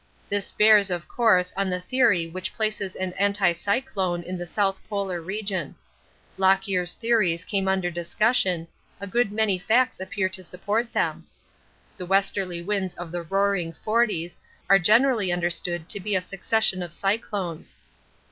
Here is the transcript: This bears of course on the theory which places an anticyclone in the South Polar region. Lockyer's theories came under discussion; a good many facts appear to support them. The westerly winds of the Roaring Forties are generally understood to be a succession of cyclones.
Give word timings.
This 0.29 0.51
bears 0.51 0.89
of 0.89 1.07
course 1.07 1.53
on 1.55 1.69
the 1.69 1.79
theory 1.79 2.25
which 2.25 2.55
places 2.55 2.95
an 2.95 3.13
anticyclone 3.19 4.23
in 4.23 4.35
the 4.35 4.47
South 4.47 4.81
Polar 4.89 5.21
region. 5.21 5.75
Lockyer's 6.39 6.95
theories 6.95 7.45
came 7.45 7.67
under 7.67 7.91
discussion; 7.91 8.67
a 8.99 9.05
good 9.05 9.31
many 9.31 9.59
facts 9.59 9.99
appear 9.99 10.27
to 10.27 10.41
support 10.41 10.91
them. 10.91 11.27
The 11.97 12.07
westerly 12.07 12.63
winds 12.63 12.95
of 12.95 13.11
the 13.11 13.21
Roaring 13.21 13.73
Forties 13.73 14.39
are 14.71 14.79
generally 14.79 15.31
understood 15.31 15.87
to 15.89 15.99
be 15.99 16.15
a 16.15 16.21
succession 16.21 16.81
of 16.81 16.93
cyclones. 16.93 17.77